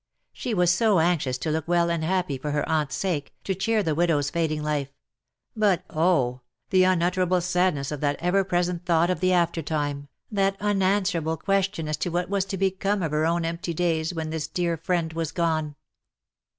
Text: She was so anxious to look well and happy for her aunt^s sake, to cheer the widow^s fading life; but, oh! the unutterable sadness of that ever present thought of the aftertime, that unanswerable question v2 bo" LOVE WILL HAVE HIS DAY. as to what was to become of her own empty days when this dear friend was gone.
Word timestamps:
She 0.33 0.55
was 0.55 0.71
so 0.71 0.97
anxious 0.97 1.37
to 1.37 1.51
look 1.51 1.67
well 1.67 1.91
and 1.91 2.03
happy 2.03 2.39
for 2.39 2.49
her 2.53 2.63
aunt^s 2.63 2.93
sake, 2.93 3.35
to 3.43 3.53
cheer 3.53 3.83
the 3.83 3.95
widow^s 3.95 4.31
fading 4.31 4.63
life; 4.63 4.87
but, 5.55 5.83
oh! 5.91 6.41
the 6.71 6.83
unutterable 6.83 7.39
sadness 7.39 7.91
of 7.91 7.99
that 8.01 8.15
ever 8.19 8.43
present 8.43 8.83
thought 8.83 9.11
of 9.11 9.19
the 9.19 9.31
aftertime, 9.31 10.07
that 10.31 10.57
unanswerable 10.59 11.37
question 11.37 11.85
v2 11.85 11.85
bo" 11.85 11.85
LOVE 11.85 11.85
WILL 11.85 11.85
HAVE 11.85 11.85
HIS 11.85 11.85
DAY. 11.85 11.89
as 11.89 11.97
to 11.97 12.09
what 12.25 12.29
was 12.31 12.45
to 12.45 12.57
become 12.57 13.03
of 13.03 13.11
her 13.11 13.25
own 13.27 13.45
empty 13.45 13.73
days 13.75 14.11
when 14.11 14.29
this 14.31 14.47
dear 14.47 14.75
friend 14.75 15.13
was 15.13 15.31
gone. 15.31 15.75